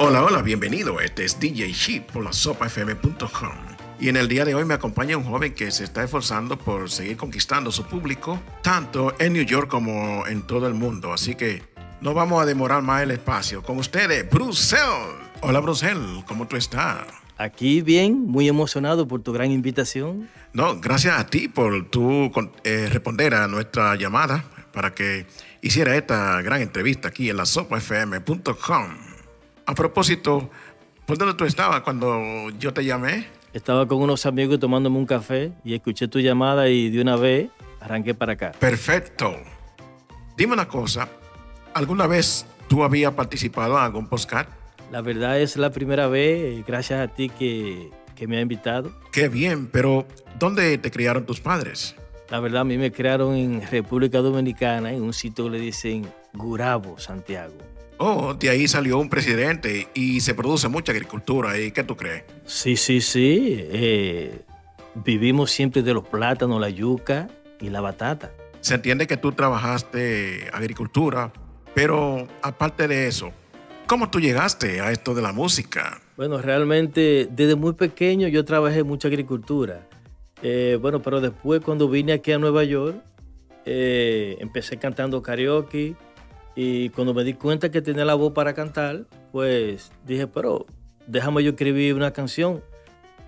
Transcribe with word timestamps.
Hola, 0.00 0.22
hola, 0.22 0.42
bienvenido. 0.42 1.00
Este 1.00 1.24
es 1.24 1.40
DJ 1.40 1.72
Sheep 1.72 2.12
por 2.12 2.22
la 2.22 2.32
sopafm.com. 2.32 3.50
Y 3.98 4.08
en 4.08 4.16
el 4.16 4.28
día 4.28 4.44
de 4.44 4.54
hoy 4.54 4.64
me 4.64 4.74
acompaña 4.74 5.16
un 5.16 5.24
joven 5.24 5.52
que 5.54 5.72
se 5.72 5.82
está 5.82 6.04
esforzando 6.04 6.56
por 6.56 6.88
seguir 6.88 7.16
conquistando 7.16 7.72
su 7.72 7.84
público, 7.84 8.40
tanto 8.62 9.12
en 9.18 9.32
New 9.32 9.42
York 9.42 9.68
como 9.68 10.24
en 10.28 10.42
todo 10.42 10.68
el 10.68 10.74
mundo. 10.74 11.12
Así 11.12 11.34
que 11.34 11.64
no 12.00 12.14
vamos 12.14 12.40
a 12.40 12.46
demorar 12.46 12.80
más 12.80 13.02
el 13.02 13.10
espacio. 13.10 13.60
Con 13.64 13.78
ustedes, 13.78 14.30
Brucel. 14.30 14.78
Hola, 15.40 15.58
Brucel, 15.58 16.22
¿cómo 16.28 16.46
tú 16.46 16.54
estás? 16.54 17.04
Aquí 17.36 17.80
bien, 17.80 18.24
muy 18.24 18.46
emocionado 18.46 19.08
por 19.08 19.22
tu 19.22 19.32
gran 19.32 19.50
invitación. 19.50 20.28
No, 20.52 20.78
gracias 20.78 21.18
a 21.18 21.26
ti 21.26 21.48
por 21.48 21.90
tu 21.90 22.30
eh, 22.62 22.88
responder 22.88 23.34
a 23.34 23.48
nuestra 23.48 23.96
llamada 23.96 24.44
para 24.72 24.94
que 24.94 25.26
hiciera 25.60 25.96
esta 25.96 26.40
gran 26.42 26.62
entrevista 26.62 27.08
aquí 27.08 27.30
en 27.30 27.36
la 27.36 27.46
sopafm.com. 27.46 29.07
A 29.68 29.74
propósito, 29.74 30.48
¿por 31.04 31.18
dónde 31.18 31.34
tú 31.34 31.44
estabas 31.44 31.82
cuando 31.82 32.48
yo 32.58 32.72
te 32.72 32.82
llamé? 32.86 33.26
Estaba 33.52 33.86
con 33.86 34.00
unos 34.00 34.24
amigos 34.24 34.58
tomándome 34.58 34.96
un 34.96 35.04
café 35.04 35.52
y 35.62 35.74
escuché 35.74 36.08
tu 36.08 36.20
llamada 36.20 36.70
y 36.70 36.88
de 36.88 37.02
una 37.02 37.16
vez 37.16 37.50
arranqué 37.78 38.14
para 38.14 38.32
acá. 38.32 38.52
Perfecto. 38.58 39.36
Dime 40.38 40.54
una 40.54 40.66
cosa, 40.66 41.10
¿alguna 41.74 42.06
vez 42.06 42.46
tú 42.66 42.82
habías 42.82 43.12
participado 43.12 43.76
en 43.76 43.82
algún 43.82 44.06
postcard? 44.06 44.48
La 44.90 45.02
verdad 45.02 45.38
es 45.38 45.58
la 45.58 45.68
primera 45.68 46.06
vez, 46.06 46.64
gracias 46.66 47.06
a 47.06 47.12
ti 47.12 47.28
que, 47.28 47.90
que 48.16 48.26
me 48.26 48.38
ha 48.38 48.40
invitado. 48.40 48.90
Qué 49.12 49.28
bien, 49.28 49.66
pero 49.66 50.06
¿dónde 50.38 50.78
te 50.78 50.90
criaron 50.90 51.26
tus 51.26 51.40
padres? 51.40 51.94
La 52.30 52.40
verdad, 52.40 52.62
a 52.62 52.64
mí 52.64 52.78
me 52.78 52.90
criaron 52.90 53.34
en 53.34 53.60
República 53.70 54.20
Dominicana, 54.20 54.92
en 54.92 55.02
un 55.02 55.12
sitio 55.12 55.44
que 55.44 55.50
le 55.50 55.60
dicen 55.60 56.10
Gurabo, 56.32 56.98
Santiago. 56.98 57.52
Oh, 57.98 58.34
de 58.34 58.48
ahí 58.48 58.68
salió 58.68 58.98
un 58.98 59.08
presidente 59.08 59.88
y 59.92 60.20
se 60.20 60.34
produce 60.34 60.68
mucha 60.68 60.92
agricultura. 60.92 61.58
¿Y 61.58 61.72
qué 61.72 61.82
tú 61.82 61.96
crees? 61.96 62.22
Sí, 62.46 62.76
sí, 62.76 63.00
sí. 63.00 63.58
Eh, 63.72 64.42
vivimos 64.94 65.50
siempre 65.50 65.82
de 65.82 65.94
los 65.94 66.06
plátanos, 66.06 66.60
la 66.60 66.70
yuca 66.70 67.28
y 67.60 67.70
la 67.70 67.80
batata. 67.80 68.30
Se 68.60 68.74
entiende 68.74 69.06
que 69.08 69.16
tú 69.16 69.32
trabajaste 69.32 70.48
agricultura, 70.52 71.32
pero 71.74 72.28
aparte 72.42 72.86
de 72.86 73.08
eso, 73.08 73.32
¿cómo 73.86 74.10
tú 74.10 74.20
llegaste 74.20 74.80
a 74.80 74.92
esto 74.92 75.14
de 75.14 75.22
la 75.22 75.32
música? 75.32 76.00
Bueno, 76.16 76.38
realmente 76.38 77.28
desde 77.30 77.56
muy 77.56 77.72
pequeño 77.72 78.28
yo 78.28 78.44
trabajé 78.44 78.84
mucha 78.84 79.08
agricultura. 79.08 79.86
Eh, 80.42 80.78
bueno, 80.80 81.02
pero 81.02 81.20
después 81.20 81.60
cuando 81.62 81.88
vine 81.88 82.12
aquí 82.12 82.30
a 82.30 82.38
Nueva 82.38 82.62
York, 82.62 82.96
eh, 83.64 84.36
empecé 84.40 84.76
cantando 84.78 85.20
karaoke 85.20 85.96
y 86.60 86.88
cuando 86.88 87.14
me 87.14 87.22
di 87.22 87.34
cuenta 87.34 87.70
que 87.70 87.80
tenía 87.80 88.04
la 88.04 88.14
voz 88.14 88.32
para 88.32 88.52
cantar, 88.52 89.04
pues 89.30 89.92
dije, 90.04 90.26
pero 90.26 90.66
déjame 91.06 91.44
yo 91.44 91.50
escribir 91.50 91.94
una 91.94 92.12
canción. 92.12 92.64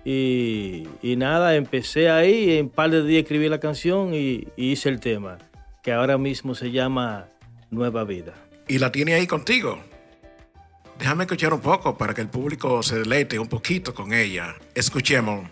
Y, 0.03 0.85
nada, 1.01 1.55
empecé 1.55 2.09
ahí, 2.09 2.57
en 2.57 2.65
un 2.65 2.71
par 2.71 2.91
de 2.91 3.05
días 3.05 3.21
escribí 3.21 3.47
la 3.47 3.61
canción 3.61 4.13
y, 4.13 4.49
hice 4.57 4.89
el 4.89 4.99
tema, 4.99 5.37
que 5.81 5.93
ahora 5.93 6.17
mismo 6.17 6.55
se 6.55 6.71
llama 6.71 7.29
Nueva 7.69 8.03
Vida. 8.03 8.33
¿Y 8.67 8.79
la 8.79 8.91
tiene 8.91 9.13
ahí 9.13 9.27
contigo? 9.27 9.79
Déjame 10.99 11.23
escuchar 11.23 11.53
un 11.53 11.61
poco 11.61 11.97
para 11.97 12.13
que 12.13 12.19
el 12.19 12.27
público 12.27 12.83
se 12.83 12.99
deleite 12.99 13.39
un 13.39 13.47
poquito 13.47 13.93
con 13.93 14.11
ella. 14.11 14.55
Escuchemos. 14.75 15.45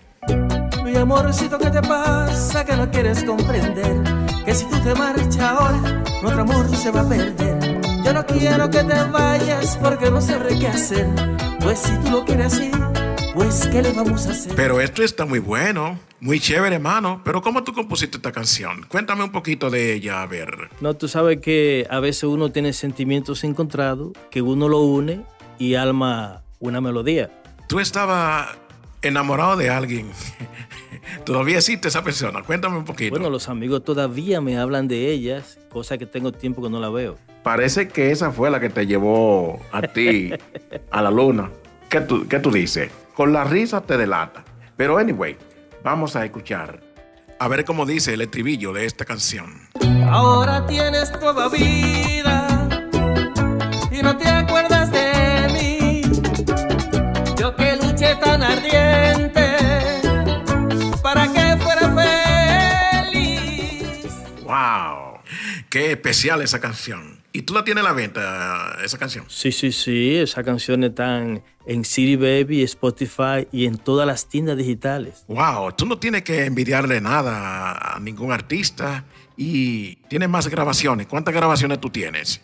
Mi 0.84 0.98
amorcito, 0.98 1.58
¿qué 1.58 1.70
te 1.70 1.82
pasa 1.82 2.66
que 2.66 2.76
no 2.76 2.92
quieres 2.92 3.24
comprender? 3.24 4.04
Que 4.44 4.54
si 4.54 4.66
tú 4.66 4.78
te 4.82 4.94
marchas 4.96 5.40
ahora, 5.40 6.04
nuestro 6.22 6.42
amor 6.42 6.76
se 6.76 6.92
va 6.92 7.02
a 7.02 7.08
perder. 7.08 7.69
Yo 8.04 8.14
no 8.14 8.26
quiero 8.26 8.70
que 8.70 8.84
te 8.84 9.04
vayas 9.12 9.78
porque 9.78 10.10
no 10.10 10.22
sabré 10.22 10.58
qué 10.58 10.68
hacer. 10.68 11.08
Pues 11.60 11.80
si 11.80 11.96
tú 11.98 12.12
lo 12.12 12.26
quieres 12.26 12.54
así, 12.54 12.72
pues 13.34 13.68
¿qué 13.72 13.82
le 13.82 13.92
vamos 13.92 14.26
a 14.28 14.32
hacer? 14.32 14.56
Pero 14.56 14.80
esto 14.80 15.04
está 15.04 15.26
muy 15.26 15.40
bueno, 15.40 16.00
muy 16.20 16.40
chévere, 16.40 16.76
hermano. 16.76 17.22
Pero 17.26 17.42
¿cómo 17.42 17.64
tú 17.64 17.74
compusiste 17.74 18.18
esta 18.18 18.32
canción? 18.32 18.86
Cuéntame 18.88 19.24
un 19.24 19.32
poquito 19.32 19.70
de 19.70 19.94
ella, 19.94 20.22
a 20.22 20.28
ver. 20.28 20.70
No, 20.82 20.96
tú 20.96 21.08
sabes 21.08 21.40
que 21.42 21.86
a 21.90 22.00
veces 22.00 22.24
uno 22.24 22.52
tiene 22.52 22.74
sentimientos 22.74 23.44
encontrados, 23.44 24.14
que 24.32 24.42
uno 24.42 24.70
lo 24.70 24.80
une 24.82 25.22
y 25.58 25.76
alma 25.76 26.44
una 26.60 26.82
melodía. 26.82 27.30
Tú 27.68 27.80
estabas 27.80 28.58
enamorado 29.02 29.58
de 29.58 29.70
alguien. 29.70 30.10
¿Todavía 31.26 31.58
existe 31.58 31.90
esa 31.90 32.04
persona? 32.04 32.44
Cuéntame 32.44 32.78
un 32.78 32.86
poquito. 32.86 33.12
Bueno, 33.12 33.30
los 33.30 33.50
amigos 33.50 33.84
todavía 33.84 34.42
me 34.42 34.58
hablan 34.58 34.88
de 34.88 35.12
ellas, 35.12 35.60
cosa 35.70 35.98
que 35.98 36.06
tengo 36.06 36.32
tiempo 36.32 36.62
que 36.62 36.70
no 36.70 36.80
la 36.80 36.90
veo. 36.90 37.18
Parece 37.44 37.88
que 37.88 38.12
esa 38.12 38.32
fue 38.32 38.50
la 38.50 38.60
que 38.60 38.70
te 38.70 38.86
llevó 38.86 39.60
a 39.72 39.82
ti 39.82 40.32
a 40.92 41.02
la 41.02 41.12
luna. 41.12 41.50
¿Qué 41.90 42.02
tú, 42.02 42.28
qué 42.28 42.40
tú 42.40 42.52
dices? 42.52 42.92
Con 43.16 43.34
la 43.34 43.44
risa 43.44 43.82
te 43.82 43.98
delata. 43.98 44.44
Pero 44.78 44.98
anyway, 44.98 45.38
vamos 45.84 46.16
a 46.16 46.26
escuchar. 46.26 46.80
A 47.40 47.48
ver 47.48 47.66
cómo 47.66 47.86
dice 47.86 48.14
el 48.14 48.22
estribillo 48.22 48.74
de 48.74 48.86
esta 48.86 49.06
canción. 49.06 49.68
Ahora 50.10 50.66
tienes 50.68 51.12
nueva 51.20 51.48
vida 51.50 52.48
y 53.92 54.02
no 54.02 54.18
te 54.18 54.28
acuerdas 54.28 54.92
de 54.92 55.48
mí. 55.54 56.02
Yo 57.38 57.56
que 57.56 57.76
luché 57.78 58.16
tan 58.16 58.44
ardiente 58.44 59.10
Qué 65.70 65.92
especial 65.92 66.42
esa 66.42 66.60
canción. 66.60 67.19
¿Y 67.32 67.44
tú 67.44 67.54
la 67.54 67.64
tienes 67.64 67.84
a 67.84 67.88
la 67.88 67.94
venta, 67.94 68.78
esa 68.84 68.98
canción? 68.98 69.26
Sí, 69.28 69.52
sí, 69.52 69.72
sí. 69.72 70.16
Esa 70.16 70.44
canción 70.44 70.84
está 70.84 71.22
en 71.22 71.86
City 71.86 72.16
Baby, 72.16 72.64
Spotify 72.64 73.48
y 73.52 73.66
en 73.66 73.78
todas 73.78 74.08
las 74.08 74.28
tiendas 74.28 74.58
digitales. 74.58 75.26
Wow, 75.28 75.72
tú 75.74 75.86
no 75.86 76.00
tienes 76.00 76.24
que 76.24 76.46
envidiarle 76.46 77.00
nada 77.02 77.96
a 77.96 78.00
ningún 78.00 78.32
artista 78.32 79.06
y 79.38 79.98
tienes 80.08 80.28
más 80.28 80.48
grabaciones. 80.48 81.06
¿Cuántas 81.06 81.34
grabaciones 81.34 81.80
tú 81.80 81.90
tienes? 81.90 82.42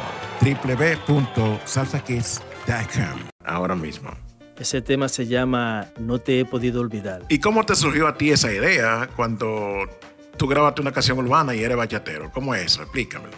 www.salsakids.com 0.42 3.20
ahora 3.46 3.76
mismo. 3.76 4.10
Ese 4.60 4.82
tema 4.82 5.08
se 5.08 5.28
llama 5.28 5.86
No 6.00 6.18
te 6.18 6.40
he 6.40 6.46
podido 6.46 6.82
olvidar. 6.82 7.22
¿Y 7.30 7.38
cómo 7.40 7.64
te 7.64 7.76
surgió 7.76 8.08
a 8.08 8.18
ti 8.18 8.32
esa 8.32 8.52
idea 8.52 9.08
cuando 9.16 9.84
tú 10.38 10.48
grabaste 10.48 10.82
una 10.82 10.92
canción 10.92 11.18
urbana 11.20 11.56
y 11.56 11.64
eres 11.64 11.78
bachatero? 11.78 12.32
¿Cómo 12.32 12.54
es 12.56 12.66
eso? 12.66 12.84
Explícamelo. 12.84 13.36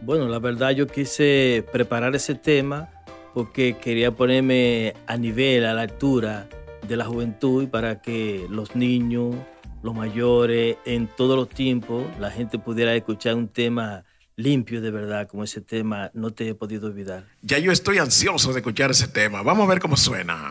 Bueno, 0.00 0.26
la 0.26 0.40
verdad 0.40 0.70
yo 0.70 0.86
quise 0.86 1.64
preparar 1.72 2.16
ese 2.16 2.34
tema 2.34 2.88
porque 3.34 3.76
quería 3.78 4.10
ponerme 4.10 4.94
a 5.06 5.16
nivel, 5.16 5.64
a 5.64 5.74
la 5.74 5.82
altura 5.82 6.48
de 6.86 6.96
la 6.96 7.04
juventud 7.04 7.62
y 7.62 7.66
para 7.66 8.02
que 8.02 8.46
los 8.50 8.74
niños, 8.74 9.36
los 9.82 9.94
mayores, 9.94 10.76
en 10.84 11.06
todos 11.06 11.36
los 11.36 11.48
tiempos, 11.48 12.04
la 12.18 12.30
gente 12.30 12.58
pudiera 12.58 12.94
escuchar 12.94 13.36
un 13.36 13.48
tema 13.48 14.04
limpio 14.36 14.80
de 14.80 14.90
verdad, 14.90 15.28
como 15.28 15.44
ese 15.44 15.60
tema 15.60 16.10
No 16.14 16.32
te 16.32 16.48
he 16.48 16.54
podido 16.54 16.88
olvidar. 16.88 17.24
Ya 17.42 17.58
yo 17.58 17.70
estoy 17.70 17.98
ansioso 17.98 18.52
de 18.52 18.58
escuchar 18.58 18.90
ese 18.90 19.08
tema. 19.08 19.42
Vamos 19.42 19.66
a 19.66 19.68
ver 19.68 19.78
cómo 19.78 19.96
suena. 19.96 20.50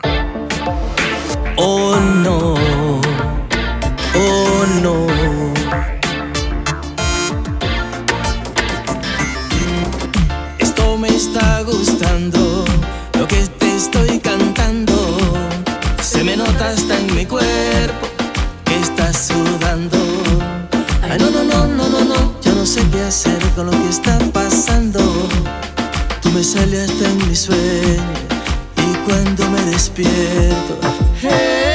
Oh 1.56 1.96
no, 2.00 2.54
oh 4.14 4.80
no. 4.82 5.21
Lo 13.18 13.26
que 13.26 13.46
te 13.58 13.76
estoy 13.76 14.18
cantando. 14.18 15.18
Se 16.02 16.24
me 16.24 16.36
nota 16.36 16.70
hasta 16.70 16.98
en 16.98 17.14
mi 17.14 17.26
cuerpo 17.26 18.06
que 18.64 18.76
estás 18.80 19.28
sudando. 19.28 19.98
Ay, 21.02 21.18
no, 21.18 21.30
no, 21.30 21.44
no, 21.44 21.66
no, 21.66 21.88
no, 21.88 22.04
no, 22.04 22.40
yo 22.42 22.54
no 22.54 22.66
sé 22.66 22.80
qué 22.90 23.02
hacer 23.02 23.38
con 23.54 23.66
lo 23.66 23.72
que 23.72 23.88
está 23.88 24.18
pasando. 24.32 25.00
Tú 26.20 26.30
me 26.30 26.42
sales 26.42 26.90
hasta 26.90 27.08
en 27.08 27.28
mi 27.28 27.36
sueño 27.36 28.14
y 28.76 28.96
cuando 29.06 29.48
me 29.50 29.62
despierto. 29.62 30.78
Hey, 31.20 31.71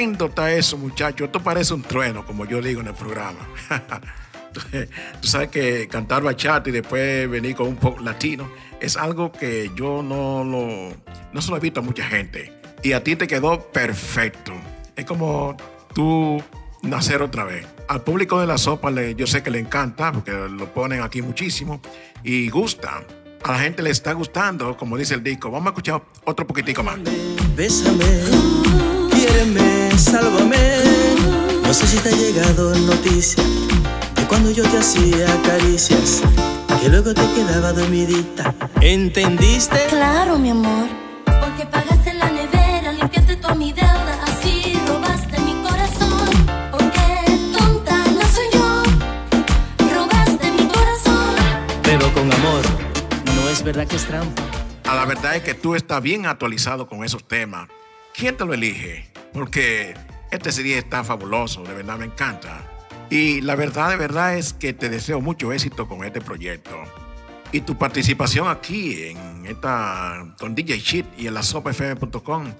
Tremendo 0.00 0.26
está 0.28 0.50
eso, 0.50 0.78
muchacho. 0.78 1.26
Esto 1.26 1.40
parece 1.42 1.74
un 1.74 1.82
trueno, 1.82 2.24
como 2.24 2.46
yo 2.46 2.62
digo 2.62 2.80
en 2.80 2.86
el 2.86 2.94
programa. 2.94 3.46
Tú 5.20 5.28
sabes 5.28 5.48
que 5.50 5.88
cantar 5.88 6.22
bachata 6.22 6.70
y 6.70 6.72
después 6.72 7.28
venir 7.28 7.54
con 7.54 7.68
un 7.68 7.76
pop 7.76 8.00
latino 8.00 8.50
es 8.80 8.96
algo 8.96 9.30
que 9.30 9.70
yo 9.76 10.02
no 10.02 10.42
lo, 10.42 10.96
no 11.34 11.42
se 11.42 11.50
lo 11.50 11.58
he 11.58 11.60
visto 11.60 11.80
a 11.80 11.82
mucha 11.82 12.04
gente. 12.06 12.50
Y 12.82 12.92
a 12.94 13.04
ti 13.04 13.14
te 13.14 13.26
quedó 13.26 13.60
perfecto. 13.72 14.54
Es 14.96 15.04
como 15.04 15.54
tú 15.94 16.42
nacer 16.82 17.20
otra 17.20 17.44
vez. 17.44 17.66
Al 17.86 18.00
público 18.00 18.40
de 18.40 18.46
la 18.46 18.56
sopa 18.56 18.90
le- 18.90 19.14
yo 19.14 19.26
sé 19.26 19.42
que 19.42 19.50
le 19.50 19.58
encanta 19.58 20.12
porque 20.12 20.32
lo 20.32 20.72
ponen 20.72 21.02
aquí 21.02 21.20
muchísimo 21.20 21.82
y 22.24 22.48
gusta. 22.48 23.02
A 23.44 23.52
la 23.52 23.58
gente 23.58 23.82
le 23.82 23.90
está 23.90 24.14
gustando, 24.14 24.78
como 24.78 24.96
dice 24.96 25.12
el 25.12 25.22
disco. 25.22 25.50
Vamos 25.50 25.66
a 25.66 25.70
escuchar 25.70 26.02
otro 26.24 26.46
poquitico 26.46 26.82
más. 26.82 26.98
Bésame, 27.54 28.04
No 31.70 31.74
sé 31.74 31.86
si 31.86 31.98
te 31.98 32.08
ha 32.08 32.12
llegado 32.12 32.74
noticia 32.80 33.44
de 34.16 34.26
cuando 34.26 34.50
yo 34.50 34.64
te 34.64 34.78
hacía 34.78 35.28
caricias, 35.44 36.20
que 36.82 36.88
luego 36.88 37.14
te 37.14 37.22
quedaba 37.32 37.72
dormidita. 37.72 38.52
¿Entendiste? 38.80 39.86
Claro, 39.88 40.36
mi 40.36 40.50
amor. 40.50 40.88
Porque 41.26 41.66
pagaste 41.66 42.14
la 42.14 42.28
nevera, 42.28 42.90
limpiaste 42.90 43.36
toda 43.36 43.54
mi 43.54 43.72
deuda, 43.72 44.18
así 44.24 44.76
robaste 44.88 45.40
mi 45.42 45.52
corazón. 45.62 46.28
Porque 46.72 47.38
tonta 47.56 48.04
no 48.04 48.22
soy 48.22 48.46
yo, 48.52 48.82
robaste 49.94 50.50
mi 50.50 50.66
corazón. 50.66 51.36
Pero 51.84 52.12
con 52.14 52.32
amor, 52.32 52.62
no 53.36 53.48
es 53.48 53.62
verdad 53.62 53.86
que 53.86 53.94
es 53.94 54.06
trampa. 54.06 54.42
A 54.86 54.96
la 54.96 55.04
verdad 55.04 55.36
es 55.36 55.44
que 55.44 55.54
tú 55.54 55.76
estás 55.76 56.02
bien 56.02 56.26
actualizado 56.26 56.88
con 56.88 57.04
esos 57.04 57.22
temas. 57.28 57.68
¿Quién 58.12 58.36
te 58.36 58.44
lo 58.44 58.54
elige? 58.54 59.08
Porque 59.32 59.94
este 60.30 60.52
CD 60.52 60.78
está 60.78 61.04
fabuloso, 61.04 61.62
de 61.62 61.74
verdad 61.74 61.98
me 61.98 62.06
encanta. 62.06 62.62
Y 63.10 63.40
la 63.40 63.56
verdad, 63.56 63.90
de 63.90 63.96
verdad 63.96 64.36
es 64.36 64.52
que 64.52 64.72
te 64.72 64.88
deseo 64.88 65.20
mucho 65.20 65.52
éxito 65.52 65.88
con 65.88 66.04
este 66.04 66.20
proyecto. 66.20 66.76
Y 67.52 67.62
tu 67.62 67.76
participación 67.76 68.46
aquí 68.48 69.02
en 69.02 69.46
esta, 69.46 70.24
con 70.38 70.54
DJ 70.54 70.78
Shit 70.78 71.06
y 71.18 71.26
en 71.26 71.34
la 71.34 71.42
sopafm.com 71.42 72.52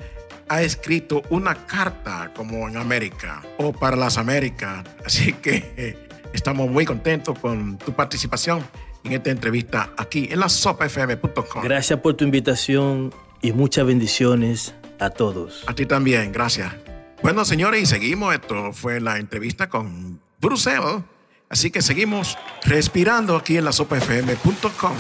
ha 0.48 0.62
escrito 0.62 1.22
una 1.30 1.54
carta 1.54 2.32
como 2.34 2.68
en 2.68 2.76
América 2.76 3.40
o 3.58 3.72
para 3.72 3.94
las 3.96 4.18
Américas. 4.18 4.84
Así 5.06 5.32
que 5.34 5.96
estamos 6.32 6.68
muy 6.68 6.84
contentos 6.84 7.38
con 7.38 7.78
tu 7.78 7.92
participación 7.92 8.66
en 9.04 9.12
esta 9.12 9.30
entrevista 9.30 9.90
aquí 9.96 10.28
en 10.30 10.40
la 10.40 10.48
sopafm.com. 10.48 11.62
Gracias 11.62 12.00
por 12.00 12.14
tu 12.14 12.24
invitación 12.24 13.14
y 13.40 13.52
muchas 13.52 13.86
bendiciones 13.86 14.74
a 14.98 15.10
todos. 15.10 15.62
A 15.68 15.74
ti 15.74 15.86
también, 15.86 16.32
gracias. 16.32 16.74
Bueno, 17.22 17.44
señores, 17.44 17.82
y 17.82 17.86
seguimos. 17.86 18.34
Esto 18.34 18.72
fue 18.72 19.00
la 19.00 19.18
entrevista 19.18 19.68
con 19.68 20.20
Bruce 20.40 20.72
L. 20.72 21.04
Así 21.50 21.70
que 21.70 21.82
seguimos 21.82 22.38
respirando 22.64 23.36
aquí 23.36 23.56
en 23.56 23.64
la 23.64 23.72
sopafm.com. 23.72 24.96